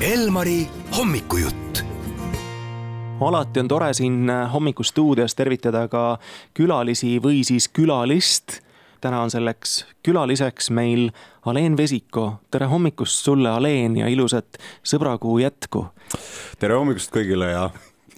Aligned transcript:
Elmari 0.00 0.68
hommikujutt 0.96 1.82
alati 3.20 3.60
on 3.60 3.68
tore 3.68 3.94
siin 3.94 4.30
hommikustuudios 4.52 5.34
tervitada 5.34 5.88
ka 5.88 6.18
külalisi 6.54 7.16
või 7.22 7.42
siis 7.44 7.66
külalist. 7.68 8.60
täna 9.00 9.22
on 9.22 9.30
selleks 9.30 9.86
külaliseks 10.02 10.70
meil 10.70 11.10
Aleen 11.46 11.76
Vesiko. 11.76 12.40
tere 12.50 12.66
hommikust 12.66 13.24
sulle, 13.24 13.50
Aleen, 13.50 13.96
ja 13.96 14.06
ilusat 14.06 14.58
sõbrakuu 14.84 15.38
jätku. 15.38 15.86
tere 16.58 16.74
hommikust 16.74 17.10
kõigile 17.10 17.50
ja 17.50 17.70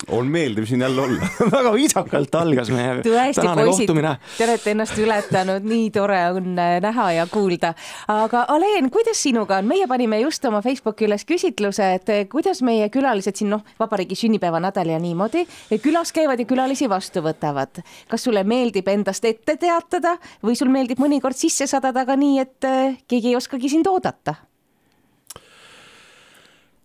on 0.09 0.27
meeldiv 0.27 0.65
siin 0.67 0.81
jälle 0.81 1.03
olla 1.03 1.29
väga 1.57 1.73
viisakalt 1.73 2.35
algas 2.35 2.71
meie 2.71 2.95
tõesti, 3.05 3.41
tänane 3.41 3.65
poisid, 3.65 3.87
kohtumine. 3.87 4.17
te 4.39 4.45
olete 4.47 4.75
ennast 4.75 4.99
ületanud, 4.99 5.67
nii 5.69 5.91
tore 5.95 6.21
on 6.35 6.59
äh, 6.59 6.77
näha 6.83 7.11
ja 7.13 7.27
kuulda. 7.31 7.75
aga 8.09 8.45
Aleen, 8.49 8.91
kuidas 8.91 9.23
sinuga 9.23 9.61
on? 9.61 9.69
meie 9.71 9.87
panime 9.91 10.21
just 10.21 10.45
oma 10.45 10.63
Facebooki 10.63 11.09
üles 11.09 11.25
küsitluse, 11.29 11.93
et 12.01 12.13
äh, 12.13 12.23
kuidas 12.31 12.63
meie 12.67 12.89
külalised 12.93 13.41
siin 13.41 13.53
noh, 13.55 13.65
vabariigi 13.81 14.19
sünnipäevanädal 14.19 14.95
ja 14.95 14.99
niimoodi 15.03 15.47
külas 15.83 16.13
käivad 16.17 16.41
ja 16.41 16.49
külalisi 16.49 16.89
vastu 16.91 17.25
võtavad. 17.25 17.83
kas 18.09 18.25
sulle 18.25 18.45
meeldib 18.45 18.89
endast 18.89 19.25
ette 19.25 19.57
teatada 19.57 20.17
või 20.45 20.57
sul 20.59 20.73
meeldib 20.73 21.01
mõnikord 21.03 21.37
sisse 21.37 21.67
sadada 21.71 22.07
ka 22.07 22.17
nii, 22.17 22.39
et 22.41 22.69
äh, 22.69 22.97
keegi 23.09 23.35
ei 23.35 23.37
oskagi 23.37 23.69
sind 23.69 23.87
oodata? 23.91 24.50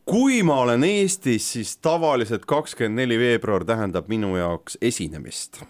Kui 0.06 0.42
ma 0.46 0.60
olen 0.64 0.84
Eestis, 0.86 1.48
siis 1.56 1.78
tavaliselt 1.84 2.46
kakskümmend 2.50 3.02
neli 3.02 3.18
veebruar 3.20 3.66
tähendab 3.68 4.10
minu 4.12 4.36
jaoks 4.38 4.78
esinemist 4.82 5.64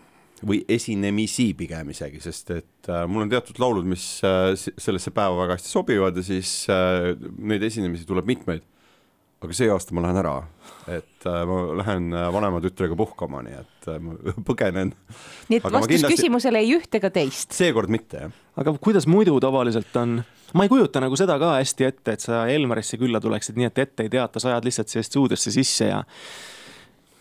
või 0.46 0.62
esinemisi 0.70 1.54
pigem 1.58 1.90
isegi, 1.94 2.20
sest 2.22 2.52
et 2.58 2.90
äh, 2.92 3.06
mul 3.08 3.26
on 3.26 3.32
teatud 3.32 3.58
laulud, 3.62 3.88
mis 3.88 4.04
äh, 4.28 4.52
sellesse 4.60 5.14
päeva 5.16 5.40
väga 5.40 5.56
hästi 5.58 5.72
sobivad 5.72 6.20
ja 6.20 6.26
siis 6.28 6.52
äh, 6.70 7.14
neid 7.40 7.64
esinemisi 7.66 8.08
tuleb 8.08 8.28
mitmeid. 8.30 8.66
Aga 9.46 9.56
see 9.58 9.70
aasta 9.72 9.96
ma 9.96 10.04
lähen 10.06 10.20
ära, 10.22 10.36
et 10.92 11.28
äh, 11.30 11.42
ma 11.50 11.58
lähen 11.82 12.12
äh, 12.14 12.28
vanema 12.34 12.62
tütrega 12.64 12.98
puhkama, 13.00 13.42
nii 13.46 13.58
et 13.62 13.90
äh, 13.92 14.00
ma 14.04 14.16
põgenen. 14.50 14.94
nii 15.50 15.60
et 15.62 15.66
Aga 15.66 15.74
ma 15.78 15.82
vastus 15.84 15.96
kindlasti- 15.96 16.18
küsimusele 16.20 16.62
ei 16.66 16.74
üht 16.78 16.98
ega 17.00 17.12
teist. 17.14 17.54
seekord 17.56 17.94
mitte, 17.94 18.26
jah. 18.28 18.34
aga 18.62 18.76
kuidas 18.82 19.08
muidu 19.10 19.38
tavaliselt 19.44 19.96
on? 20.02 20.18
ma 20.56 20.64
ei 20.68 20.72
kujuta 20.72 21.02
nagu 21.04 21.18
seda 21.20 21.36
ka 21.42 21.56
hästi 21.60 21.88
ette, 21.90 22.14
et 22.18 22.24
sa 22.24 22.44
Elmarisse 22.52 23.00
külla 23.02 23.20
tuleksid 23.24 23.58
nii, 23.60 23.70
et 23.72 23.82
ette 23.88 24.06
ei 24.06 24.12
teata, 24.14 24.40
sa 24.40 24.54
ajad 24.54 24.68
lihtsalt 24.70 24.92
sellesse 24.94 25.12
stuudiosse 25.12 25.52
sisse 25.56 25.90
ja 25.90 26.04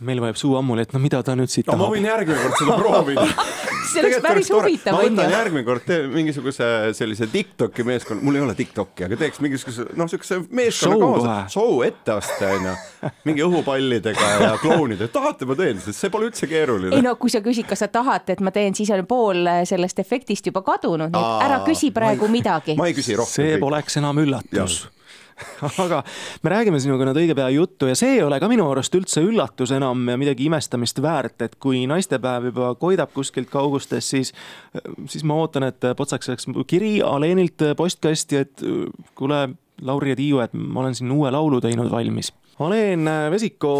meil 0.04 0.20
vajab 0.22 0.36
suu 0.38 0.56
ammuli, 0.58 0.84
et 0.84 0.92
no 0.94 1.00
mida 1.02 1.22
ta 1.24 1.34
nüüd 1.38 1.50
siit 1.50 1.66
no 1.70 1.76
ma 1.78 1.84
tahab. 1.86 1.94
võin 1.96 2.06
järgmine 2.10 2.42
kord 2.44 2.60
seda 2.60 2.76
proovida 2.78 3.24
see 3.94 4.04
oleks 4.04 4.22
päris 4.24 4.50
huvitav, 4.52 4.96
ma 4.96 5.02
on 5.04 5.16
võtan 5.16 5.34
järgmine 5.34 5.66
kord 5.66 5.84
teen 5.88 6.08
mingisuguse 6.12 6.68
sellise 6.98 7.28
Tiktoki 7.32 7.86
meeskonna, 7.86 8.24
mul 8.24 8.38
ei 8.38 8.44
ole 8.44 8.56
Tiktoki, 8.58 9.06
aga 9.08 9.18
teeks 9.20 9.40
mingisuguse 9.44 9.86
noh, 9.98 10.10
siukse 10.10 10.40
meeskonna 10.50 10.98
kaasa, 11.00 11.36
show 11.54 11.82
etteaste 11.86 12.50
onju, 12.58 12.74
mingi 13.28 13.44
õhupallidega 13.46 14.30
ja 14.44 14.50
klounidega, 14.62 15.10
tahate, 15.14 15.48
ma 15.48 15.58
teen, 15.58 15.80
sest 15.84 16.04
see 16.04 16.12
pole 16.14 16.30
üldse 16.30 16.48
keeruline. 16.50 16.94
ei 16.96 17.04
no 17.04 17.14
kui 17.20 17.32
sa 17.32 17.42
küsid, 17.44 17.68
kas 17.70 17.84
sa 17.84 17.90
tahad, 17.92 18.28
et 18.34 18.42
ma 18.44 18.54
teen, 18.54 18.76
siis 18.76 18.92
on 18.94 19.06
pool 19.08 19.48
sellest 19.68 20.02
efektist 20.02 20.50
juba 20.50 20.64
kadunud, 20.66 21.12
nii 21.14 21.30
et 21.30 21.46
ära 21.48 21.62
küsi 21.66 21.92
praegu 21.94 22.28
midagi. 22.32 22.78
ma 22.80 22.90
ei 22.90 22.96
küsi 22.96 23.16
rohkem. 23.18 23.34
see 23.38 23.62
poleks 23.62 24.00
enam 24.02 24.20
üllatus. 24.24 24.84
aga 25.84 26.02
me 26.42 26.52
räägime 26.52 26.80
sinuga 26.82 27.08
nüüd 27.08 27.20
õige 27.24 27.36
pea 27.38 27.48
juttu 27.54 27.88
ja 27.90 27.96
see 27.98 28.18
ei 28.18 28.22
ole 28.24 28.38
ka 28.42 28.48
minu 28.50 28.66
arust 28.70 28.94
üldse 28.94 29.22
üllatus 29.24 29.72
enam 29.74 30.06
ja 30.10 30.18
midagi 30.20 30.46
imestamist 30.48 31.00
väärt, 31.02 31.42
et 31.46 31.58
kui 31.62 31.84
naistepäev 31.90 32.50
juba 32.52 32.70
koidab 32.80 33.12
kuskilt 33.14 33.50
kaugustes, 33.52 34.08
siis, 34.14 34.32
siis 35.10 35.26
ma 35.26 35.38
ootan, 35.42 35.68
et 35.70 35.90
potsaks 35.96 36.30
oleks 36.30 36.48
kiri 36.70 36.96
Aleenilt 37.04 37.66
postkasti, 37.76 38.44
et 38.44 38.64
kuule, 39.18 39.48
Lauri 39.82 40.14
ja 40.14 40.16
Tiiu, 40.16 40.38
et 40.44 40.54
ma 40.54 40.84
olen 40.84 40.94
siin 40.94 41.10
uue 41.12 41.30
laulu 41.34 41.60
teinud 41.60 41.90
valmis. 41.90 42.30
Aleen 42.62 43.08
Vesiko 43.32 43.74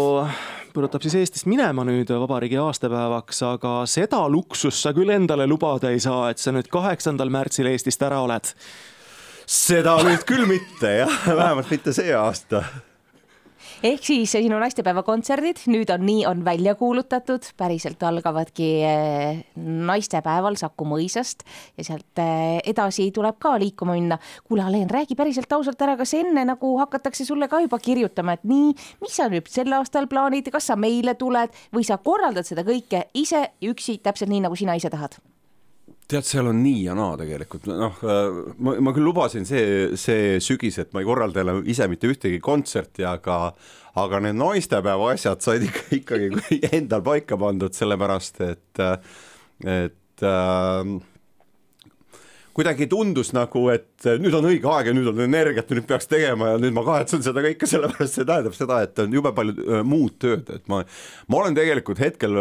pööratab 0.75 1.05
siis 1.05 1.15
Eestist 1.21 1.47
minema 1.47 1.85
nüüd 1.87 2.09
vabariigi 2.11 2.57
aastapäevaks, 2.59 3.39
aga 3.47 3.75
seda 3.87 4.25
luksust 4.31 4.83
sa 4.83 4.91
küll 4.95 5.13
endale 5.13 5.47
lubada 5.47 5.93
ei 5.93 6.01
saa, 6.03 6.33
et 6.33 6.43
sa 6.43 6.51
nüüd 6.51 6.67
kaheksandal 6.71 7.31
märtsil 7.31 7.69
Eestist 7.71 8.03
ära 8.03 8.19
oled 8.25 8.51
seda 9.45 9.95
nüüd 10.05 10.25
küll 10.27 10.47
mitte 10.49 10.91
jah, 11.01 11.15
vähemalt 11.29 11.71
mitte 11.71 11.93
see 11.93 12.13
aasta. 12.17 12.63
ehk 13.85 14.01
siis 14.07 14.31
sinu 14.33 14.57
naistepäeva 14.57 15.03
kontserdid 15.05 15.59
nüüd 15.69 15.91
on 15.93 16.01
nii, 16.05 16.23
on 16.25 16.41
välja 16.45 16.73
kuulutatud, 16.79 17.45
päriselt 17.57 18.01
algavadki 18.03 18.69
eh, 18.87 19.43
naistepäeval 19.55 20.57
Saku 20.57 20.87
mõisast 20.89 21.45
ja 21.77 21.85
sealt 21.85 22.23
eh, 22.23 22.57
edasi 22.65 23.11
tuleb 23.13 23.37
ka 23.39 23.53
liikuma 23.61 23.93
minna. 23.93 24.17
kuule, 24.43 24.65
Aleen, 24.65 24.89
räägi 24.89 25.15
päriselt 25.15 25.53
ausalt 25.53 25.81
ära, 25.81 25.97
kas 25.99 26.15
enne 26.17 26.47
nagu 26.47 26.73
hakatakse 26.81 27.27
sulle 27.27 27.47
ka 27.51 27.61
juba 27.61 27.79
kirjutama, 27.79 28.39
et 28.39 28.49
nii, 28.49 28.73
mis 29.05 29.21
sa 29.21 29.29
nüüd 29.29 29.51
sel 29.51 29.73
aastal 29.77 30.09
plaanid, 30.09 30.49
kas 30.51 30.71
sa 30.71 30.79
meile 30.79 31.13
tuled 31.19 31.53
või 31.75 31.85
sa 31.85 32.01
korraldad 32.01 32.47
seda 32.49 32.65
kõike 32.65 33.07
ise 33.13 33.47
üksi, 33.61 33.99
täpselt 34.01 34.33
nii, 34.33 34.45
nagu 34.47 34.57
sina 34.57 34.79
ise 34.79 34.89
tahad? 34.89 35.19
Tead, 36.11 36.27
seal 36.27 36.51
on 36.51 36.59
nii 36.63 36.83
ja 36.85 36.95
naa 36.97 37.15
tegelikult, 37.19 37.69
noh, 37.71 38.01
ma, 38.57 38.75
ma 38.83 38.93
küll 38.95 39.07
lubasin 39.07 39.47
see, 39.47 39.95
see 39.99 40.37
sügis, 40.43 40.77
et 40.81 40.93
ma 40.93 41.01
ei 41.01 41.07
korralda 41.07 41.41
jälle 41.41 41.57
ise 41.71 41.87
mitte 41.91 42.09
ühtegi 42.11 42.39
kontserti, 42.43 43.05
aga 43.09 43.39
aga 43.95 44.19
need 44.25 44.35
naistepäeva 44.39 45.13
asjad 45.13 45.43
said 45.43 45.65
ikka, 45.65 45.85
ikkagi 45.99 46.29
endal 46.77 47.03
paika 47.05 47.37
pandud, 47.39 47.75
sellepärast 47.75 48.41
et, 48.43 48.85
et 49.65 50.25
äh, 50.27 50.95
kuidagi 52.55 52.87
tundus 52.87 53.33
nagu, 53.35 53.65
et 53.73 54.07
nüüd 54.21 54.35
on 54.37 54.47
õige 54.47 54.69
aeg 54.71 54.89
ja 54.89 54.95
nüüd 54.95 55.09
on 55.11 55.21
energiat 55.25 55.71
nüüd 55.75 55.87
peaks 55.89 56.07
tegema 56.07 56.53
ja 56.53 56.59
nüüd 56.61 56.75
ma 56.75 56.85
kahetsen 56.87 57.23
seda 57.25 57.43
kõike, 57.43 57.67
sellepärast 57.67 58.15
see 58.15 58.27
tähendab 58.27 58.55
seda, 58.55 58.81
et 58.85 59.01
on 59.03 59.15
jube 59.17 59.33
palju 59.35 59.55
äh, 59.65 59.81
muud 59.87 60.15
tööd, 60.23 60.47
et 60.55 60.63
ma, 60.71 60.81
ma 61.27 61.41
olen 61.41 61.57
tegelikult 61.57 61.99
hetkel 61.99 62.39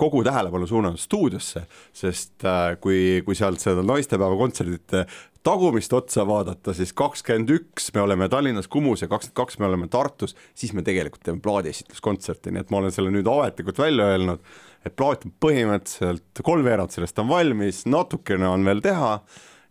kogu 0.00 0.24
tähelepanu 0.26 0.66
suunanud 0.70 1.02
stuudiosse, 1.02 1.66
sest 1.94 2.46
äh, 2.48 2.72
kui, 2.82 3.20
kui 3.26 3.38
sealt 3.38 3.62
seda 3.62 3.84
naistepäeva 3.86 4.38
kontserdit 4.40 4.98
tagumist 5.42 5.92
otsa 5.92 6.24
vaadata, 6.26 6.74
siis 6.74 6.92
kakskümmend 6.96 7.50
üks 7.54 7.90
me 7.94 8.02
oleme 8.02 8.28
Tallinnas 8.30 8.68
Kumus 8.70 9.02
ja 9.02 9.08
kakskümmend 9.10 9.38
kaks 9.38 9.58
me 9.58 9.66
oleme 9.66 9.88
Tartus, 9.90 10.36
siis 10.58 10.74
me 10.74 10.84
tegelikult 10.86 11.24
teeme 11.26 11.42
plaadiesitluskontserti, 11.42 12.52
nii 12.54 12.62
et 12.62 12.70
ma 12.70 12.82
olen 12.82 12.94
selle 12.94 13.14
nüüd 13.14 13.30
ametlikult 13.30 13.78
välja 13.82 14.10
öelnud, 14.14 14.42
et 14.86 14.94
plaat 14.98 15.26
on 15.26 15.34
põhimõtteliselt 15.42 16.42
kolmveerand 16.46 16.94
sellest 16.94 17.18
on 17.22 17.30
valmis, 17.30 17.84
natukene 17.90 18.50
on 18.50 18.66
veel 18.66 18.82
teha 18.84 19.16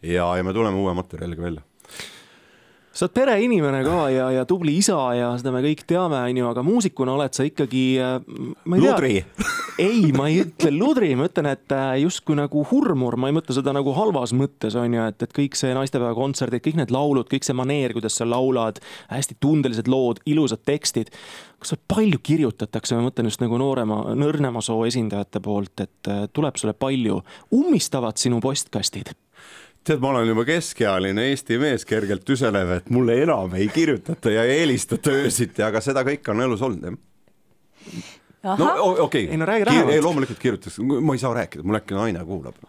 ja, 0.02 0.30
ja 0.38 0.44
me 0.44 0.54
tuleme 0.54 0.78
uue 0.78 0.94
materjaliga 0.98 1.50
välja 1.50 1.66
sa 2.92 3.08
oled 3.08 3.14
pereinimene 3.16 3.82
ka 3.86 4.00
ja, 4.12 4.26
ja 4.36 4.44
tubli 4.48 4.76
isa 4.82 4.98
ja 5.16 5.32
seda 5.40 5.54
me 5.56 5.62
kõik 5.64 5.86
teame, 5.88 6.20
onju, 6.28 6.48
aga 6.50 6.64
muusikuna 6.66 7.16
oled 7.16 7.36
sa 7.36 7.46
ikkagi. 7.48 7.86
ludri. 8.68 9.22
ei, 9.82 10.12
ma 10.16 10.28
ei 10.28 10.42
ütle 10.44 10.74
ludri, 10.76 11.14
ma 11.16 11.30
ütlen, 11.30 11.48
et 11.54 11.72
äh, 11.76 11.94
justkui 12.04 12.36
nagu 12.38 12.66
hurmur, 12.68 13.16
ma 13.16 13.32
ei 13.32 13.38
mõtle 13.38 13.56
seda 13.56 13.74
nagu 13.76 13.96
halvas 13.96 14.36
mõttes, 14.36 14.76
onju, 14.78 15.06
et, 15.08 15.24
et 15.24 15.36
kõik 15.38 15.56
see 15.58 15.72
naistepäeva 15.78 16.12
kontserdid, 16.18 16.64
kõik 16.68 16.82
need 16.82 16.92
laulud, 16.94 17.30
kõik 17.32 17.48
see 17.48 17.56
maneer, 17.58 17.96
kuidas 17.96 18.20
sa 18.20 18.28
laulad, 18.28 18.84
hästi 19.10 19.40
tundelised 19.40 19.88
lood, 19.92 20.20
ilusad 20.30 20.66
tekstid. 20.68 21.16
kas 21.62 21.74
sul 21.74 21.82
palju 21.88 22.20
kirjutatakse, 22.26 22.98
ma 22.98 23.08
mõtlen 23.08 23.32
just 23.32 23.42
nagu 23.42 23.58
noorema, 23.62 24.04
nõrnema 24.18 24.62
soo 24.66 24.84
esindajate 24.90 25.40
poolt, 25.40 25.88
et 25.88 26.12
äh, 26.12 26.26
tuleb 26.34 26.60
sulle 26.60 26.76
palju, 26.76 27.22
ummistavad 27.56 28.20
sinu 28.20 28.44
postkastid? 28.44 29.16
Tead, 29.84 30.02
ma 30.02 30.10
olen 30.14 30.28
juba 30.30 30.46
keskealine 30.46 31.28
Eesti 31.32 31.58
mees, 31.62 31.86
kergelt 31.90 32.26
tüselev, 32.28 32.76
et 32.78 32.90
mulle 32.94 33.18
enam 33.24 33.54
ei 33.58 33.68
kirjutata 33.74 34.34
ja 34.34 34.44
ei 34.48 34.62
helistata 34.62 35.14
öösiti, 35.22 35.64
aga 35.66 35.82
seda 35.84 36.04
kõike 36.08 36.34
on 36.34 36.44
elus 36.46 36.62
olnud, 36.66 36.92
jah. 38.44 38.60
no 38.60 38.74
okei 39.06 39.26
okay. 39.26 39.32
Ei, 39.32 39.38
no 39.38 39.90
ei 39.90 40.04
loomulikult 40.04 40.40
kirjutatakse, 40.42 40.86
ma 40.86 41.18
ei 41.18 41.24
saa 41.24 41.34
rääkida, 41.38 41.66
mul 41.66 41.82
äkki 41.82 41.98
naine 41.98 42.24
kuulab. 42.28 42.62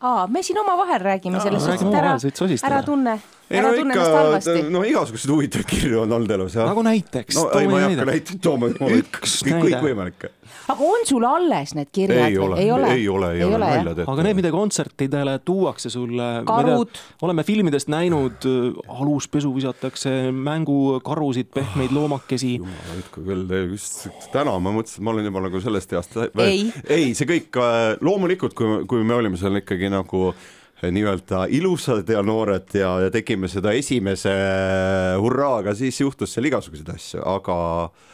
aa, 0.00 0.26
me 0.26 0.42
siin 0.42 0.58
omavahel 0.60 1.00
räägime 1.00 1.40
selles 1.40 1.62
suhtes, 1.64 1.80
räägime 1.80 1.96
et 1.96 2.04
ära 2.04 2.18
sosistada. 2.18 2.74
ära 2.74 2.82
tunne, 2.82 3.18
ei 3.50 3.58
ära 3.58 3.70
no 3.70 3.78
tunne 3.80 3.94
ennast 3.96 4.16
halvasti 4.18 4.62
no 4.68 4.82
igasuguseid 4.88 5.34
huvitavaid 5.34 5.70
kirju 5.72 6.02
on 6.04 6.12
olnud 6.18 6.36
elus, 6.36 6.58
jah. 6.58 6.68
nagu 6.68 6.84
näiteks 6.84 7.38
no 7.38 7.48
ei, 7.60 7.70
ma 7.70 7.80
ei 7.80 7.88
hakka 7.88 8.08
näiteid 8.12 8.44
tooma, 8.44 8.72
Üks 8.72 9.40
kõik, 9.40 9.56
näide. 9.56 9.68
kõikvõimalikke. 9.70 10.34
Aga 10.72 10.86
on 10.86 11.06
sul 11.06 11.24
alles 11.26 11.74
need 11.78 11.90
kirjad? 11.94 12.26
ei 12.26 12.38
ole, 12.38 12.58
ei 12.60 12.70
ole, 12.70 12.92
ei 12.94 13.08
ole, 13.08 13.30
ei 13.36 13.44
ole, 13.44 13.58
nalja 13.58 13.94
teete. 13.94 14.06
aga 14.10 14.24
need, 14.26 14.38
mida 14.40 14.52
kontsertidele 14.54 15.36
tuuakse 15.46 15.90
sulle. 15.92 16.28
Karud. 16.46 17.02
oleme 17.22 17.44
filmidest 17.46 17.90
näinud, 17.92 18.46
aluspesu 18.88 19.52
visatakse, 19.54 20.32
mängukarusid, 20.32 21.52
pehmeid 21.54 21.94
loomakesi. 21.94 22.56
jumal 22.56 22.88
hoidku 22.94 23.26
küll, 23.26 23.46
just 23.74 24.08
täna 24.34 24.56
ma 24.58 24.74
mõtlesin, 24.74 25.00
et 25.00 25.06
ma 25.06 25.14
olen 25.14 25.30
juba 25.30 25.44
nagu 25.46 25.62
sellest 25.62 25.94
east 25.98 26.18
Ei. 26.42 26.66
ei, 26.88 27.12
see 27.18 27.28
kõik 27.28 27.60
äh, 27.60 27.78
loomulikult, 28.04 28.56
kui, 28.58 28.82
kui 28.90 29.06
me 29.06 29.16
olime 29.16 29.38
seal 29.40 29.60
ikkagi 29.62 29.90
nagu 29.92 30.28
äh, 30.32 30.90
nii-öelda 30.90 31.46
ilusad 31.54 32.08
ja 32.10 32.22
noored 32.26 32.74
ja, 32.74 32.94
ja 33.06 33.12
tegime 33.14 33.50
seda 33.50 33.74
esimese 33.78 34.32
äh, 34.32 35.20
hurraaga, 35.22 35.76
siis 35.78 36.00
juhtus 36.02 36.34
seal 36.34 36.50
igasuguseid 36.50 36.90
asju, 36.94 37.22
aga 37.34 37.58
äh, 37.86 38.10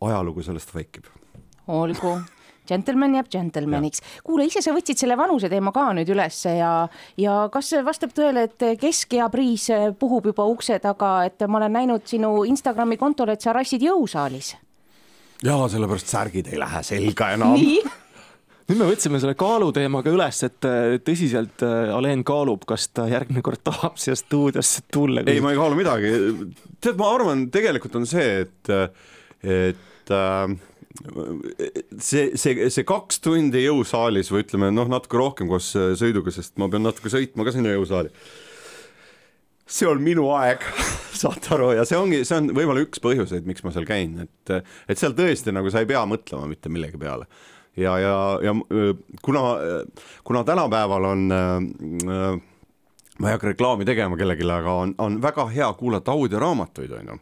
ajalugu 0.00 0.42
sellest 0.42 0.74
vaikib. 0.74 1.04
olgu, 1.68 2.18
džentelmen 2.68 3.14
jääb 3.14 3.28
džentelmeniks. 3.28 4.02
kuule, 4.24 4.44
ise 4.46 4.62
sa 4.62 4.72
võtsid 4.74 4.98
selle 5.02 5.16
vanuse 5.18 5.48
teema 5.52 5.72
ka 5.72 5.92
nüüd 5.96 6.08
ülesse 6.14 6.56
ja, 6.56 6.88
ja 7.16 7.48
kas 7.52 7.72
vastab 7.84 8.14
tõele, 8.16 8.48
et 8.48 8.80
keskea 8.80 9.28
priis 9.32 9.68
puhub 9.98 10.26
juba 10.32 10.46
ukse 10.48 10.78
taga, 10.82 11.24
et 11.28 11.42
ma 11.48 11.58
olen 11.62 11.72
näinud 11.80 12.06
sinu 12.06 12.44
Instagrami 12.48 12.96
kontol, 12.96 13.28
et 13.34 13.40
sa 13.40 13.52
rassid 13.56 13.82
jõusaalis? 13.82 14.54
jaa, 15.42 15.68
sellepärast 15.68 16.06
särgid 16.06 16.52
ei 16.52 16.58
lähe 16.60 16.82
selga 16.86 17.32
enam. 17.34 17.58
Nüüd 18.72 18.80
me 18.80 18.88
võtsime 18.88 19.20
selle 19.20 19.34
kaaluteemaga 19.36 20.12
üles, 20.14 20.38
et 20.46 20.66
tõsiselt 21.04 21.64
äh, 21.66 21.92
Alen 21.92 22.24
kaalub, 22.26 22.64
kas 22.68 22.88
ta 22.94 23.04
järgmine 23.10 23.44
kord 23.44 23.60
tahab 23.66 23.98
siia 24.00 24.16
stuudiosse 24.16 24.86
tulla. 24.92 25.24
ei, 25.28 25.42
ma 25.44 25.52
ei 25.52 25.60
kaalu 25.60 25.76
midagi. 25.76 26.12
tead, 26.80 26.96
ma 27.00 27.10
arvan, 27.12 27.46
tegelikult 27.52 28.00
on 28.00 28.08
see, 28.08 28.46
et, 28.46 28.72
et 29.44 30.14
äh, 30.16 30.54
see, 31.98 32.30
see, 32.40 32.70
see 32.72 32.88
kaks 32.88 33.20
tundi 33.24 33.66
jõusaalis 33.66 34.32
või 34.32 34.46
ütleme 34.46 34.72
noh, 34.72 34.88
natuke 34.92 35.20
rohkem 35.20 35.52
koos 35.52 35.74
sõiduga, 36.00 36.32
sest 36.32 36.56
ma 36.62 36.70
pean 36.72 36.86
natuke 36.88 37.12
sõitma 37.12 37.44
ka 37.44 37.52
sinna 37.52 37.76
jõusaali. 37.76 38.12
see 39.68 39.88
on 39.88 40.00
minu 40.04 40.30
aeg 40.38 40.64
saad 41.22 41.52
aru, 41.52 41.74
ja 41.76 41.84
see 41.88 42.00
ongi, 42.00 42.24
see 42.24 42.40
on 42.40 42.52
võib-olla 42.56 42.88
üks 42.88 43.04
põhjuseid, 43.04 43.44
miks 43.48 43.64
ma 43.66 43.76
seal 43.76 43.88
käin, 43.88 44.22
et, 44.24 44.60
et 44.88 45.00
seal 45.00 45.12
tõesti 45.18 45.52
nagu 45.52 45.68
sa 45.68 45.84
ei 45.84 45.92
pea 45.92 46.06
mõtlema 46.08 46.48
mitte 46.48 46.72
millegi 46.72 47.00
peale 47.00 47.28
ja, 47.76 47.98
ja, 47.98 48.16
ja 48.42 48.54
kuna, 49.22 49.42
kuna 50.24 50.44
tänapäeval 50.44 51.04
on 51.04 51.32
äh, 51.32 52.40
ma 53.18 53.28
ei 53.28 53.36
hakka 53.36 53.52
reklaami 53.52 53.84
tegema 53.84 54.16
kellelegi, 54.16 54.48
aga 54.50 54.76
on, 54.84 54.94
on 54.98 55.22
väga 55.22 55.46
hea 55.54 55.72
kuulata 55.78 56.12
audioraamatuid, 56.12 56.92
on 56.98 57.12
ju 57.14 57.18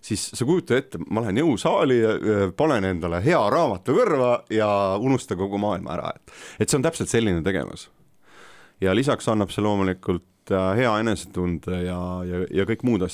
siis 0.00 0.30
sa 0.34 0.44
kujuta 0.48 0.78
ette, 0.80 0.98
ma 1.10 1.20
lähen 1.24 1.40
jõusaali, 1.42 1.98
panen 2.56 2.86
endale 2.88 3.20
hea 3.24 3.40
raamatu 3.52 3.94
kõrva 3.98 4.32
ja 4.52 4.68
unustan 5.00 5.38
kogu 5.40 5.60
maailma 5.60 5.92
ära, 5.98 6.12
et, 6.16 6.34
et 6.60 6.70
see 6.70 6.78
on 6.80 6.86
täpselt 6.86 7.12
selline 7.12 7.44
tegevus. 7.44 7.90
ja 8.80 8.94
lisaks 8.96 9.28
annab 9.28 9.52
see 9.52 9.64
loomulikult 9.64 10.52
äh, 10.52 10.72
hea 10.80 10.92
enesetunde 11.02 11.82
ja, 11.84 12.00
ja, 12.24 12.44
ja 12.50 12.68
kõik 12.68 12.84
muud 12.88 13.04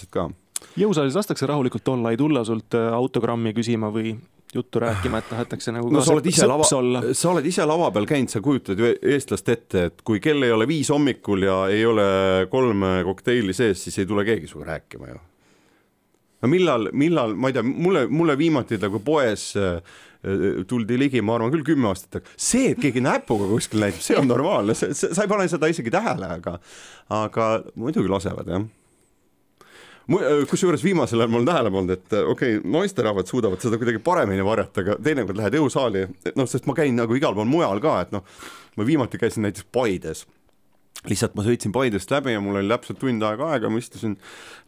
jõusaalis 0.76 1.18
lastakse 1.18 1.46
rahulikult 1.46 1.88
olla, 1.88 2.10
ei 2.10 2.16
tulla 2.20 2.44
sult 2.44 2.74
äh, 2.78 2.92
autogrammi 2.94 3.52
küsima 3.56 3.90
või 3.90 4.14
juttu 4.56 4.80
rääkima, 4.82 5.20
et 5.20 5.28
tahetakse 5.30 5.74
nagu 5.74 5.90
no, 5.92 6.02
sa 6.04 6.14
oled 6.14 6.26
ise 6.30 6.48
lava, 6.48 6.66
sa 6.66 7.30
oled 7.30 7.46
ise 7.48 7.66
lava 7.68 7.90
peal 7.94 8.08
käinud, 8.08 8.32
sa 8.32 8.42
kujutad 8.44 8.80
ju 8.80 8.90
eestlast 8.96 9.48
ette, 9.52 9.86
et 9.90 10.04
kui 10.06 10.20
kell 10.24 10.46
ei 10.46 10.54
ole 10.54 10.68
viis 10.68 10.90
hommikul 10.92 11.46
ja 11.46 11.60
ei 11.72 11.84
ole 11.86 12.08
kolme 12.52 12.98
kokteili 13.06 13.56
sees, 13.56 13.84
siis 13.86 14.02
ei 14.02 14.08
tule 14.08 14.26
keegi 14.26 14.50
sinuga 14.50 14.74
rääkima 14.74 15.12
ju. 15.12 15.22
No 16.44 16.50
millal, 16.52 16.90
millal, 16.92 17.32
ma 17.34 17.48
ei 17.48 17.56
tea, 17.56 17.64
mulle, 17.64 18.04
mulle 18.12 18.36
viimati 18.38 18.76
nagu 18.80 19.00
poes 19.04 19.48
äh, 19.56 19.78
tuldi 20.68 20.98
ligi, 21.00 21.22
ma 21.24 21.36
arvan 21.36 21.52
küll 21.54 21.64
kümme 21.66 21.88
aastat 21.90 22.18
tagasi, 22.18 22.40
see, 22.48 22.72
et 22.74 22.80
keegi 22.82 23.02
näpuga 23.04 23.48
kuskil 23.50 23.82
näitab, 23.82 24.02
see 24.04 24.18
on 24.18 24.28
normaalne, 24.28 24.74
sa 24.76 25.22
ei 25.22 25.30
pane 25.30 25.46
seda 25.50 25.70
isegi 25.72 25.92
tähele, 25.94 26.28
aga, 26.38 26.58
aga 27.14 27.52
muidugi 27.78 28.10
lasevad 28.12 28.50
jah. 28.52 28.66
äh, 28.66 28.75
kusjuures 30.06 30.84
viimasel 30.84 31.20
ajal 31.20 31.32
ma 31.32 31.40
olen 31.40 31.48
tähele 31.48 31.72
pannud, 31.74 31.92
et 31.96 32.14
äh, 32.14 32.30
okei 32.30 32.56
okay,, 32.58 32.70
naisterahvad 32.70 33.26
suudavad 33.26 33.62
seda 33.62 33.78
kuidagi 33.80 33.98
paremini 34.06 34.44
varjata, 34.46 34.84
aga 34.84 34.96
teinekord 35.02 35.40
lähed 35.40 35.58
jõusaali, 35.58 36.06
noh, 36.38 36.48
sest 36.50 36.68
ma 36.70 36.76
käin 36.78 36.94
nagu 36.98 37.16
igal 37.18 37.34
pool 37.34 37.48
mujal 37.50 37.82
ka, 37.82 37.98
et 38.04 38.14
noh, 38.14 38.24
ma 38.78 38.86
viimati 38.86 39.18
käisin 39.18 39.46
näiteks 39.46 39.66
Paides. 39.74 40.26
lihtsalt 41.10 41.34
ma 41.38 41.42
sõitsin 41.46 41.74
Paidest 41.74 42.10
läbi 42.10 42.32
ja 42.32 42.40
mul 42.42 42.60
oli 42.60 42.70
täpselt 42.70 42.98
tund 43.02 43.22
aega 43.26 43.50
aega, 43.54 43.70
ma 43.70 43.82
istusin, 43.82 44.16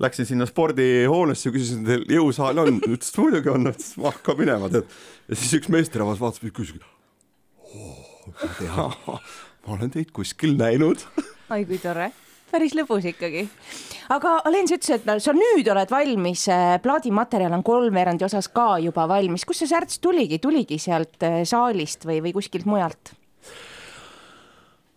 läksin 0.03 0.27
sinna 0.27 0.47
spordihoonesse, 0.47 1.55
küsisin, 1.55 1.87
teil 1.87 2.05
jõusaal 2.19 2.59
on, 2.65 2.83
ütles, 2.83 3.15
muidugi 3.17 3.55
on, 3.55 3.71
ütles, 3.71 3.95
ma 3.99 4.13
hakkan 4.13 4.39
minema, 4.43 4.71
tead. 4.75 4.91
ja 5.31 5.39
siis 5.39 5.59
üks 5.61 5.71
meesterahvas 5.73 6.21
vaatas 6.23 6.43
mind, 6.43 6.55
küsis 6.59 6.83
oh,, 8.75 9.19
ma 9.67 9.77
olen 9.79 9.91
teid 9.95 10.11
kuskil 10.15 10.59
näinud. 10.59 11.07
oi 11.51 11.65
kui 11.69 11.79
tore, 11.83 12.11
päris 12.51 12.75
lõbus 12.79 13.07
ikkagi. 13.13 13.47
aga 14.15 14.39
Alen, 14.49 14.69
sa 14.69 14.79
ütlesid, 14.79 15.05
et 15.05 15.25
sa 15.25 15.35
nüüd 15.37 15.69
oled 15.73 15.93
valmis, 15.93 16.47
äh, 16.53 16.79
plaadimaterjal 16.85 17.57
on 17.59 17.65
kolmveerandi 17.67 18.27
osas 18.29 18.51
ka 18.53 18.79
juba 18.83 19.09
valmis, 19.11 19.47
kust 19.49 19.65
see 19.65 19.71
särts 19.71 20.01
tuligi, 20.05 20.41
tuligi 20.43 20.81
sealt 20.83 21.23
äh, 21.27 21.43
saalist 21.49 22.09
või, 22.09 22.23
või 22.25 22.37
kuskilt 22.37 22.69
mujalt? 22.69 23.15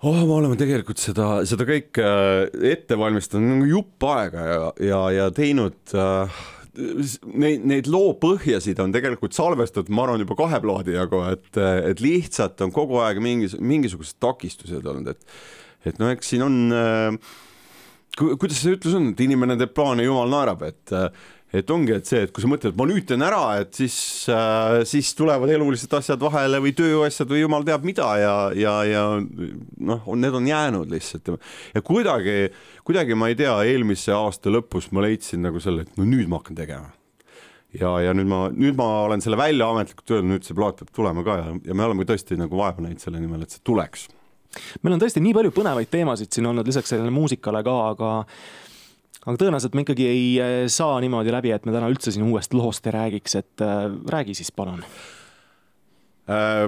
oh, 0.02 0.24
me 0.26 0.34
oleme 0.34 0.58
tegelikult 0.58 1.02
seda, 1.02 1.42
seda 1.50 1.68
kõike 1.68 2.08
äh, 2.08 2.72
ette 2.74 2.98
valmistanud 3.00 3.56
nagu 3.58 3.70
jupp 3.70 4.10
aega 4.10 4.48
ja, 4.48 4.64
ja, 4.82 5.04
ja 5.18 5.30
teinud 5.36 5.94
äh, 5.94 6.42
neid, 6.74 7.66
neid 7.68 7.90
loo 7.92 8.14
põhjasid 8.22 8.80
on 8.84 8.94
tegelikult 8.96 9.36
salvestatud, 9.36 9.92
ma 9.94 10.06
arvan, 10.06 10.24
juba 10.24 10.38
kahe 10.40 10.62
plaadi 10.64 10.96
jagu, 10.96 11.24
et, 11.32 11.50
et 11.92 12.04
lihtsalt 12.04 12.64
on 12.66 12.74
kogu 12.76 13.02
aeg 13.04 13.20
mingis, 13.24 13.58
mingisugused 13.60 14.20
takistused 14.24 14.86
olnud, 14.88 15.12
et 15.12 15.26
et 15.86 16.02
noh, 16.02 16.12
eks 16.14 16.34
siin 16.34 16.46
on 16.46 16.58
äh, 16.76 17.36
kuidas 18.18 18.62
see 18.62 18.76
ütlus 18.78 18.98
on, 18.98 19.12
et 19.14 19.22
inimene 19.24 19.58
teeb 19.60 19.76
plaane, 19.76 20.06
jumal 20.08 20.32
naerab, 20.32 20.66
et 20.68 20.96
äh, 20.96 21.10
et 21.52 21.72
ongi, 21.74 21.92
et 21.92 22.08
see, 22.08 22.22
et 22.24 22.32
kui 22.32 22.44
sa 22.44 22.48
mõtled, 22.48 22.72
et 22.72 22.80
ma 22.80 22.86
nüüd 22.88 23.04
teen 23.10 23.24
ära, 23.26 23.42
et 23.60 23.76
siis 23.76 23.96
äh,, 24.32 24.82
siis 24.88 25.10
tulevad 25.20 25.52
elulised 25.52 25.92
asjad 25.98 26.22
vahele 26.24 26.62
või 26.64 26.72
tööasjad 26.78 27.28
või 27.28 27.42
jumal 27.42 27.66
teab 27.68 27.84
mida 27.88 28.08
ja, 28.22 28.36
ja, 28.56 28.76
ja 28.88 29.04
noh, 29.20 30.08
need 30.16 30.38
on 30.40 30.48
jäänud 30.48 30.94
lihtsalt 30.96 31.34
ja 31.76 31.84
kuidagi, 31.84 32.38
kuidagi 32.88 33.20
ma 33.20 33.28
ei 33.32 33.36
tea, 33.40 33.58
eelmise 33.68 34.16
aasta 34.16 34.54
lõpus 34.54 34.94
ma 34.96 35.04
leidsin 35.04 35.44
nagu 35.44 35.60
selle, 35.64 35.84
et 35.84 36.00
no 36.00 36.08
nüüd 36.08 36.32
ma 36.32 36.40
hakkan 36.40 36.56
tegema 36.62 36.94
ja, 37.76 37.92
ja 38.08 38.16
nüüd 38.16 38.32
ma, 38.32 38.46
nüüd 38.56 38.80
ma 38.80 38.88
olen 39.10 39.24
selle 39.24 39.40
välja 39.40 39.68
ametlikult 39.74 40.16
öelnud, 40.16 40.38
nüüd 40.38 40.48
see 40.48 40.56
plaat 40.56 40.80
peab 40.80 40.96
tulema 40.96 41.28
ka 41.28 41.38
ja, 41.42 41.54
ja 41.68 41.76
me 41.76 41.88
oleme 41.90 42.08
tõesti 42.08 42.40
nagu 42.40 42.64
vaeva 42.64 42.88
näinud 42.88 43.04
selle 43.04 43.20
nimel, 43.20 43.44
et 43.44 43.58
see 43.58 43.64
tuleks. 43.68 44.08
Meil 44.82 44.96
on 44.96 45.04
tõesti 45.04 45.24
nii 45.24 45.36
palju 45.38 45.54
põnevaid 45.56 45.92
teemasid 45.92 46.32
siin 46.34 46.50
olnud 46.52 46.68
lisaks 46.68 46.92
sellele 46.94 47.14
muusikale 47.14 47.64
ka, 47.66 47.78
aga 47.94 48.12
aga 49.22 49.38
tõenäoliselt 49.38 49.76
me 49.78 49.86
ikkagi 49.86 50.08
ei 50.10 50.28
eh, 50.42 50.52
saa 50.72 51.00
niimoodi 51.04 51.34
läbi, 51.34 51.54
et 51.54 51.66
me 51.68 51.76
täna 51.76 51.90
üldse 51.92 52.14
siin 52.14 52.26
uuest 52.28 52.56
loost 52.58 52.88
ei 52.90 52.96
räägiks, 52.96 53.38
et 53.38 53.66
äh, 53.66 53.84
räägi 54.14 54.36
siis 54.38 54.52
palun 54.56 54.82
äh, 56.32 56.66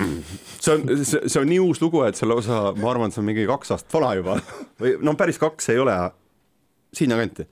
see 0.64 0.74
on, 0.74 0.84
see 1.04 1.40
on 1.40 1.48
nii 1.48 1.62
uus 1.64 1.80
lugu, 1.84 2.04
et 2.08 2.18
selle 2.18 2.36
osa, 2.36 2.66
ma 2.76 2.92
arvan, 2.92 3.14
see 3.14 3.22
on 3.24 3.30
mingi 3.30 3.46
kaks 3.48 3.72
aastat 3.76 3.96
vana 3.96 4.12
juba 4.20 4.36
või 4.82 4.98
no 5.04 5.16
päris 5.18 5.40
kaks 5.40 5.72
ei 5.72 5.80
ole, 5.80 5.96
sinnakanti. 6.94 7.48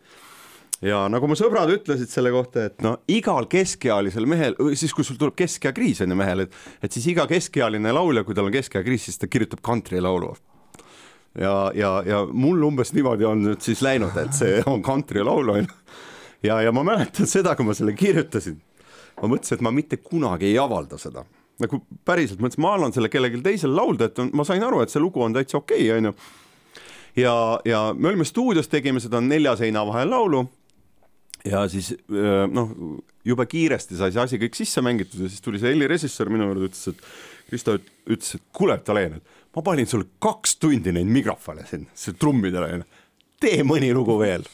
Ja 0.83 1.03
nagu 1.13 1.29
mu 1.31 1.37
sõbrad 1.39 1.71
ütlesid 1.73 2.11
selle 2.11 2.33
kohta, 2.35 2.67
et 2.71 2.83
no 2.85 2.97
igal 3.11 3.47
keskealisel 3.51 4.27
mehel, 4.31 4.57
siis 4.79 4.95
kui 4.95 5.07
sul 5.07 5.19
tuleb 5.21 5.37
keskeakriis 5.39 6.03
on 6.05 6.15
ju 6.15 6.19
mehel, 6.19 6.47
et, 6.47 6.57
et 6.83 6.95
siis 6.95 7.07
iga 7.13 7.27
keskealine 7.31 7.95
laulja, 7.95 8.25
kui 8.27 8.35
tal 8.39 8.51
on 8.51 8.55
keskeakriis, 8.55 9.07
siis 9.09 9.21
ta 9.23 9.31
kirjutab 9.31 9.63
kantrilaulu 9.65 10.33
ja, 11.39 11.73
ja, 11.75 11.93
ja 12.07 12.25
mul 12.33 12.63
umbes 12.69 12.93
niimoodi 12.97 13.29
on 13.29 13.47
nüüd 13.47 13.63
siis 13.65 13.83
läinud, 13.85 14.17
et 14.21 14.35
see 14.37 14.59
on 14.69 14.83
kantrilaul 14.85 15.55
on 15.55 15.63
ju. 15.65 15.79
ja, 16.49 16.61
ja 16.67 16.73
ma 16.75 16.85
mäletan 16.87 17.31
seda, 17.31 17.57
kui 17.57 17.67
ma 17.67 17.77
selle 17.77 17.95
kirjutasin, 17.97 18.59
ma 19.21 19.31
mõtlesin, 19.31 19.59
et 19.59 19.65
ma 19.65 19.73
mitte 19.75 20.03
kunagi 20.03 20.51
ei 20.51 20.59
avalda 20.61 21.01
seda 21.01 21.25
nagu 21.63 21.83
päriselt 22.05 22.41
mõtlesin, 22.43 22.63
ma 22.65 22.77
annan 22.77 22.95
selle 22.95 23.11
kellelegi 23.13 23.43
teisele 23.45 23.77
laulda, 23.77 24.09
et 24.09 24.35
ma 24.35 24.45
sain 24.47 24.65
aru, 24.65 24.81
et 24.83 24.93
see 24.93 25.03
lugu 25.03 25.23
on 25.23 25.35
täitsa 25.37 25.61
okei 25.61 25.85
okay,, 25.85 25.99
onju. 25.99 26.15
ja, 27.23 27.35
ja 27.69 27.83
me 27.95 28.11
olime 28.11 28.27
stuudios, 28.27 28.71
tegime 28.73 29.01
seda 29.01 29.21
nelja 29.23 29.55
seina 29.61 29.85
vahel 29.87 30.11
laulu. 30.11 30.47
Ja 31.49 31.65
siis 31.71 31.93
noh, 32.09 32.73
jube 33.27 33.47
kiiresti 33.51 33.99
sai 33.99 34.13
see 34.15 34.23
asi 34.23 34.41
kõik 34.43 34.57
sisse 34.59 34.83
mängitud 34.85 35.25
ja 35.25 35.31
siis 35.31 35.43
tuli 35.45 35.61
see 35.63 35.73
helirežissöör 35.75 36.31
minu 36.33 36.49
juurde, 36.51 36.71
ütles, 36.71 36.89
et 36.93 37.07
Kristo 37.51 37.77
ütles, 37.77 38.35
et 38.39 38.45
kuule, 38.55 38.79
Talen, 38.87 39.19
et 39.19 39.57
ma 39.57 39.65
panin 39.67 39.89
sulle 39.89 40.09
kaks 40.23 40.57
tundi 40.63 40.95
neid 40.95 41.11
mikrofone 41.11 41.67
siin, 41.69 41.87
trummidele, 42.19 42.83
tee 43.43 43.65
mõni 43.67 43.91
lugu 43.95 44.17
veel. 44.21 44.47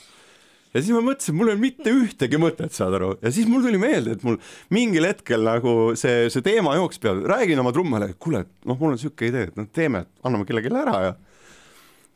Ja 0.74 0.82
siis 0.82 0.92
ma 0.92 1.00
mõtlesin, 1.00 1.36
mul 1.36 1.48
ei 1.48 1.54
olnud 1.54 1.64
mitte 1.64 1.92
ühtegi 1.96 2.40
mõtet, 2.40 2.74
saad 2.76 2.96
aru, 2.98 3.14
ja 3.24 3.30
siis 3.32 3.48
mul 3.48 3.62
tuli 3.64 3.78
meelde, 3.80 4.18
et 4.18 4.24
mul 4.26 4.36
mingil 4.74 5.06
hetkel 5.08 5.46
nagu 5.46 5.94
see, 5.96 6.26
see 6.32 6.44
teema 6.44 6.74
jooks 6.76 7.00
peal, 7.00 7.22
räägin 7.28 7.62
oma 7.62 7.72
trummale, 7.72 8.10
kuule, 8.20 8.42
noh, 8.68 8.76
mul 8.76 8.92
on 8.92 9.00
sihuke 9.00 9.30
idee, 9.30 9.48
et 9.48 9.56
noh, 9.56 9.68
teeme, 9.72 10.04
anname 10.28 10.44
kellelegi 10.48 10.74
ära 10.76 10.98
ja 11.06 11.14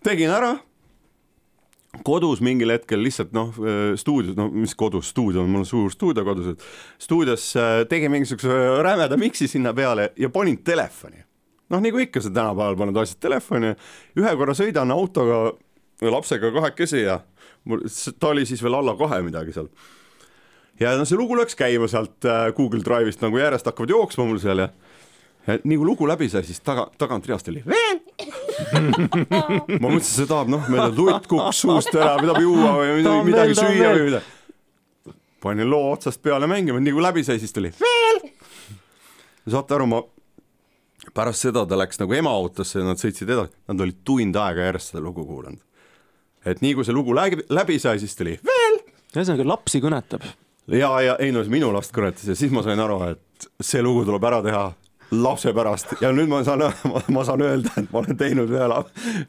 tegin 0.05 0.35
ära. 0.35 0.53
Kodus 2.01 2.41
mingil 2.41 2.73
hetkel 2.73 3.03
lihtsalt 3.05 3.35
noh, 3.37 3.51
stuudios, 4.01 4.37
no 4.39 4.49
mis 4.49 4.73
kodus, 4.79 5.11
stuudio 5.13 5.43
on, 5.45 5.51
mul 5.53 5.67
suur 5.69 5.93
stuudio 5.93 6.25
kodus, 6.25 6.55
et 6.55 6.65
stuudios 7.03 7.51
äh, 7.61 7.83
tegin 7.89 8.15
mingisuguse 8.15 8.81
rämeda 8.83 9.19
miksi 9.21 9.49
sinna 9.51 9.75
peale 9.77 10.13
ja 10.17 10.31
panin 10.33 10.63
telefoni 10.65 11.21
noh, 11.73 11.81
nagu 11.81 12.03
ikka 12.03 12.23
sa 12.23 12.31
tänapäeval 12.33 12.79
paned 12.81 13.01
asjad 13.03 13.21
telefoni, 13.23 13.75
ühe 14.21 14.35
korra 14.39 14.55
sõidan 14.57 14.93
autoga 14.95 15.53
lapsega 16.03 16.51
kahekesi 16.55 17.05
ja 17.05 17.21
mul, 17.69 17.85
ta 18.19 18.33
oli 18.33 18.47
siis 18.49 18.63
veel 18.65 18.77
alla 18.79 18.97
kahe 18.99 19.21
midagi 19.25 19.55
seal. 19.55 19.69
ja 20.81 20.97
no 20.99 21.07
see 21.09 21.19
lugu 21.19 21.37
läks 21.39 21.57
käima 21.59 21.89
sealt 21.91 22.25
äh, 22.25 22.49
Google 22.57 22.83
Drive'ist 22.85 23.23
nagu 23.25 23.39
järjest 23.39 23.69
hakkavad 23.69 23.95
jooksma 23.95 24.27
mul 24.29 24.41
seal 24.43 24.65
ja 24.65 24.73
nii 25.47 25.77
kui 25.77 25.87
lugu 25.87 26.07
läbi 26.07 26.29
sai, 26.31 26.45
siis 26.47 26.61
taga, 26.63 26.87
tagant 26.99 27.27
reast 27.27 27.49
oli 27.51 27.63
veel 27.67 27.99
ma 29.83 29.89
mõtlesin, 29.89 30.13
see 30.13 30.29
tahab 30.31 30.51
noh, 30.53 30.69
meil 30.71 30.95
lutt 30.95 31.27
kukkus 31.31 31.63
suust 31.65 31.95
ära, 31.97 32.15
mida 32.23 32.39
juua 32.43 32.77
või 32.79 32.97
midagi, 33.01 33.25
midagi 33.31 33.59
süüa 33.59 33.93
või 33.97 34.07
midagi. 34.11 35.17
panin 35.43 35.71
loo 35.71 35.91
otsast 35.93 36.23
peale 36.23 36.47
mängima, 36.51 36.81
nii 36.83 36.95
kui 36.95 37.05
läbi 37.05 37.25
sai, 37.27 37.41
siis 37.43 37.55
tuli 37.55 37.73
veel. 37.81 38.21
saate 39.51 39.79
aru, 39.79 39.89
ma 39.91 40.03
pärast 41.17 41.49
seda 41.49 41.65
ta 41.67 41.79
läks 41.79 41.99
nagu 42.03 42.15
ema 42.15 42.35
autosse 42.39 42.79
ja 42.79 42.87
nad 42.87 43.01
sõitsid 43.01 43.31
edasi, 43.31 43.55
nad 43.71 43.83
olid 43.83 44.03
tund 44.07 44.39
aega 44.39 44.69
järjest 44.69 44.93
seda 44.93 45.03
lugu 45.03 45.27
kuulanud. 45.27 45.63
et 46.47 46.63
nii 46.63 46.77
kui 46.79 46.87
see 46.87 46.95
lugu 46.95 47.17
läbi, 47.17 47.43
läbi 47.51 47.81
sai, 47.83 47.99
siis 48.03 48.15
tuli 48.19 48.39
veel. 48.47 48.79
ühesõnaga 49.17 49.49
lapsi 49.49 49.83
kõnetab. 49.83 50.29
ja, 50.69 50.93
ja 51.01 51.19
ei 51.19 51.35
no 51.35 51.43
minu 51.51 51.73
last 51.75 51.95
kõnetas 51.95 52.31
ja 52.31 52.39
siis 52.39 52.55
ma 52.55 52.63
sain 52.63 52.81
aru, 52.81 53.01
et 53.11 53.51
see 53.61 53.83
lugu 53.83 54.07
tuleb 54.07 54.31
ära 54.31 54.43
teha 54.47 54.71
lapse 55.13 55.53
pärast 55.53 55.97
ja 56.01 56.13
nüüd 56.15 56.31
ma 56.31 56.41
saan, 56.47 56.65
ma 57.17 57.25
saan 57.27 57.45
öelda, 57.45 57.75
et 57.77 57.91
ma 57.93 58.01
olen 58.01 58.19
teinud 58.19 58.53
ühe, 58.53 58.69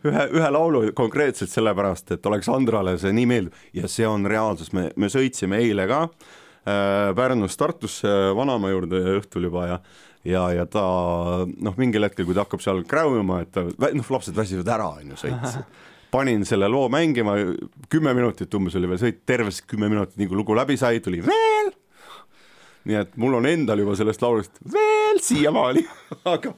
ühe, 0.07 0.23
ühe 0.39 0.53
laulu 0.55 0.85
konkreetselt 0.95 1.51
sellepärast, 1.51 2.15
et 2.15 2.29
Aleksandrale 2.29 2.95
see 3.01 3.13
nii 3.15 3.27
meeldib 3.29 3.75
ja 3.75 3.91
see 3.91 4.07
on 4.07 4.25
reaalsus, 4.29 4.71
me, 4.75 4.89
me 4.95 5.11
sõitsime 5.11 5.59
eile 5.63 5.87
ka 5.91 6.05
äh, 6.07 7.11
Pärnust 7.17 7.59
Tartusse 7.59 8.13
vanaema 8.37 8.71
juurde 8.71 9.03
õhtul 9.19 9.49
juba 9.49 9.67
ja 9.73 9.79
ja, 10.23 10.45
ja 10.55 10.63
ta 10.71 10.83
noh, 11.43 11.75
mingil 11.75 12.07
hetkel, 12.07 12.27
kui 12.27 12.35
ta 12.35 12.45
hakkab 12.45 12.63
seal 12.63 12.83
kräumima, 12.87 13.41
et 13.43 13.51
ta, 13.51 13.65
noh, 13.67 14.13
lapsed 14.15 14.37
väsivad 14.37 14.71
ära, 14.71 14.87
on 15.01 15.11
ju, 15.11 15.19
sõits. 15.25 15.57
panin 16.13 16.45
selle 16.47 16.69
loo 16.71 16.87
mängima, 16.93 17.35
kümme 17.91 18.13
minutit 18.15 18.55
umbes 18.55 18.77
oli 18.79 18.87
veel 18.91 19.01
sõit, 19.01 19.23
terve 19.27 19.51
kümme 19.67 19.91
minutit, 19.91 20.15
nii 20.21 20.31
kui 20.31 20.39
lugu 20.39 20.55
läbi 20.55 20.79
sai, 20.79 21.03
tuli 21.03 21.19
veel. 21.25 21.73
nii 22.87 22.99
et 22.99 23.13
mul 23.19 23.35
on 23.39 23.47
endal 23.47 23.79
juba 23.79 23.99
sellest 23.99 24.23
laulust 24.23 24.63
veel 24.71 24.92
siiamaani 25.21 25.85
aga, 26.33 26.53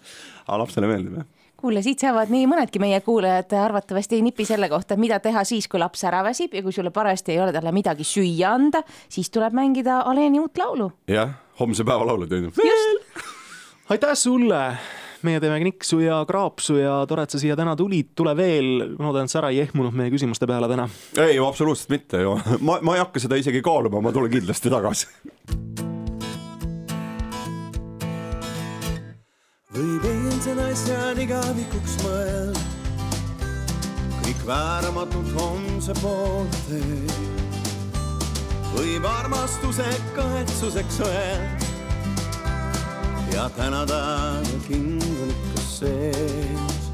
aga 0.48 0.60
lapsele 0.64 0.92
meeldib 0.92 1.22
jah 1.22 1.32
kuule, 1.66 1.82
siit 1.82 2.04
saavad 2.04 2.30
nii 2.30 2.46
mõnedki 2.52 2.78
meie 2.84 3.00
kuulajad 3.02 3.56
arvatavasti 3.58 4.20
nipi 4.22 4.46
selle 4.46 4.68
kohta, 4.70 4.98
mida 5.02 5.18
teha 5.24 5.42
siis, 5.48 5.66
kui 5.72 5.80
laps 5.82 6.04
ära 6.06 6.20
väsib 6.26 6.54
ja 6.54 6.62
kui 6.62 6.76
sulle 6.76 6.92
parajasti 6.94 7.34
ei 7.34 7.40
ole 7.42 7.56
talle 7.56 7.72
midagi 7.74 8.06
süüa 8.06 8.52
anda, 8.54 8.84
siis 9.10 9.32
tuleb 9.34 9.56
mängida 9.58 10.04
Aleni 10.06 10.44
uut 10.44 10.62
laulu. 10.62 10.92
jah, 11.10 11.32
homse 11.60 11.88
päeva 11.88 12.06
ju. 12.06 12.52
just 12.52 13.26
aitäh 13.90 14.14
sulle, 14.18 14.62
meie 15.26 15.40
teeme 15.42 15.60
kniksu 15.62 16.00
ja 16.04 16.20
kraapsu 16.28 16.78
ja 16.80 16.98
tore, 17.10 17.26
et 17.26 17.34
sa 17.34 17.42
siia 17.42 17.58
täna 17.58 17.76
tulid, 17.78 18.14
tule 18.18 18.36
veel, 18.38 18.98
ma 18.98 19.10
loodan, 19.10 19.30
et 19.30 19.34
sa 19.34 19.42
ära 19.44 19.52
ei 19.54 19.62
ehmunud 19.66 19.96
meie 19.98 20.14
küsimuste 20.14 20.48
peale 20.50 20.70
täna. 20.72 20.88
ei, 21.22 21.38
absoluutselt 21.42 21.94
mitte 21.94 22.22
ju, 22.22 22.38
ma, 22.66 22.80
ma 22.82 22.98
ei 22.98 23.04
hakka 23.04 23.22
seda 23.24 23.40
isegi 23.42 23.62
kaaluma, 23.66 24.02
ma 24.02 24.14
tulen 24.16 24.34
kindlasti 24.34 24.74
tagasi. 24.74 25.10
Võib 29.76 30.06
eilsed 30.08 30.60
asjad 30.64 31.20
igavikuks 31.20 31.98
mõelda, 32.04 32.62
kõik 34.24 34.44
vääramatult 34.48 35.32
homse 35.36 35.96
poole 36.00 36.62
teed. 36.70 37.16
võib 38.76 39.06
armastuse 39.08 39.88
kahetsuseks 40.16 41.00
öelda 41.04 41.66
ja 43.34 43.50
tänada 43.50 44.00
ja 44.48 44.60
kindel 44.68 45.34
ikka 45.34 45.62
sees. 45.68 46.88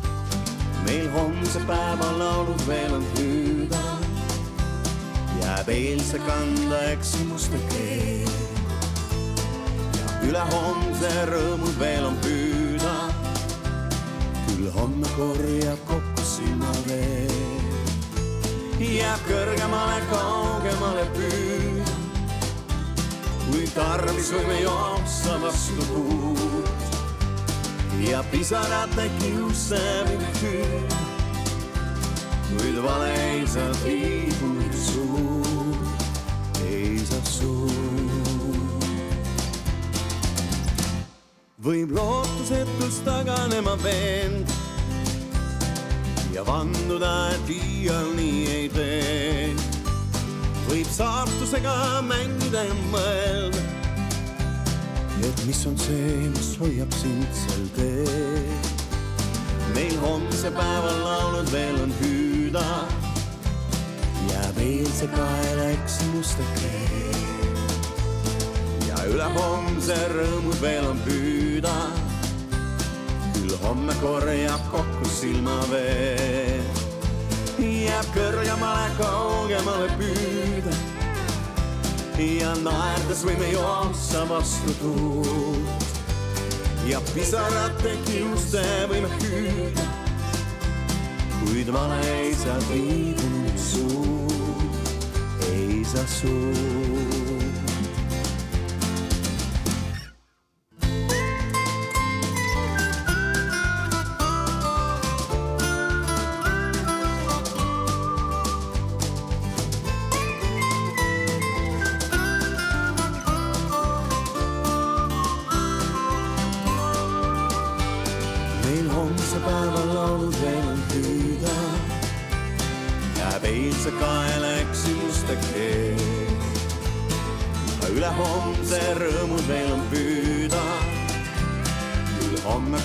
meil 0.86 1.10
homse 1.14 1.62
päeva 1.68 2.10
laulud 2.18 2.64
veel 2.68 2.96
on 2.98 3.06
hüüda, 3.18 3.82
jääb 5.42 5.70
eilse 5.70 6.18
kanda 6.26 6.82
eksimuste 6.96 7.62
keel. 7.70 8.34
ja 10.00 10.18
ülehomse 10.30 11.14
rõõmud 11.30 11.78
veel 11.80 12.10
on 12.10 12.18
püüda, 12.26 12.61
küll 14.62 14.72
homme 14.78 15.08
korjab 15.18 15.80
kokku 15.88 16.22
silma 16.24 16.72
veel. 16.86 17.32
jääb 18.82 19.22
kõrgemale, 19.26 20.02
kaugemale 20.10 21.06
püüda 21.16 21.96
kui 23.48 23.66
tarvis 23.74 24.30
võime 24.36 24.60
jooksa 24.62 25.38
vastu 25.42 25.86
puud 25.90 26.68
ja 28.06 28.22
pisarate 28.32 29.06
võime 29.22 30.30
hüüda, 30.42 31.00
kuid 32.52 32.78
vale 32.86 33.12
ei 33.22 33.48
saa 33.48 33.72
viibunud 33.86 34.76
suud, 34.86 35.82
ei 36.68 37.00
saa 37.06 37.26
suud. 37.26 37.91
Võib 41.62 41.92
lootusetust 41.94 43.04
taganema 43.06 43.76
veenda 43.84 44.54
ja 46.34 46.42
vanduda, 46.48 47.12
et 47.36 47.52
iial 47.54 48.08
nii 48.18 48.42
ei 48.50 48.70
tee 48.74 49.52
võib 50.72 50.90
saatusega 50.90 51.76
mängida 52.08 52.64
ja 52.66 52.78
mõelda. 52.94 53.62
et 55.22 55.44
mis 55.46 55.66
on 55.70 55.78
see, 55.78 56.30
mis 56.34 56.54
hoiab 56.58 56.94
sind 56.98 57.28
sel 57.44 57.68
teel. 57.76 58.70
meil 59.76 59.98
homse 60.02 60.50
päeva 60.56 60.96
laulud 61.04 61.52
veel 61.52 61.84
on 61.84 61.94
hüüda. 62.00 62.66
jääb 64.32 64.64
eilse 64.66 65.12
kaela 65.14 65.70
eksimuste 65.76 66.48
keel. 66.58 67.31
Ülehomse 69.12 69.98
rõõmud 70.16 70.62
veel 70.62 70.88
on 70.88 71.00
püüda. 71.06 71.76
küll 73.36 73.58
homme 73.64 73.94
korjab 74.02 74.64
kokku 74.72 75.10
silmavee 75.20 76.62
jääb 77.62 78.08
kõrgemale, 78.16 78.88
kaugemale 78.98 79.88
püüda. 80.00 80.74
ja 82.22 82.52
naerdes 82.62 83.24
võime 83.26 83.48
jooksa 83.52 84.22
vastu 84.30 84.74
tuult 84.82 85.90
ja 86.86 87.02
pisarate 87.14 87.96
kiuste 88.06 88.64
võime 88.92 89.10
hüüda. 89.20 89.88
kuid 91.42 91.74
vale 91.74 92.00
ei 92.14 92.34
saa 92.36 92.60
viibunud 92.70 93.58
suud, 93.58 94.94
ei 95.52 95.84
saa 95.86 96.08
suud. 96.20 97.71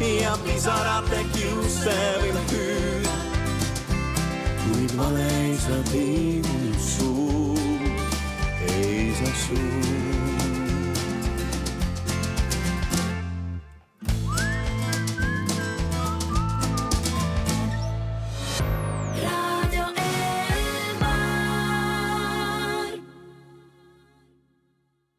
ja 0.00 0.32
pisarate 0.44 1.24
kiuse 1.34 1.96
võib 2.22 2.38
hüüd. 2.52 3.08
kuid 4.64 4.94
valeisa 4.96 5.76
tinnu 5.90 6.72
suud 6.80 7.60
ei 8.68 9.12
saa 9.18 9.34
suud. 9.44 10.49